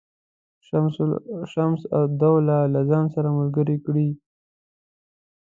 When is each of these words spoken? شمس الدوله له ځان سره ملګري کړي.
شمس 1.53 1.81
الدوله 1.99 2.57
له 2.73 2.81
ځان 2.89 3.05
سره 3.15 3.29
ملګري 3.37 3.77
کړي. 3.85 4.09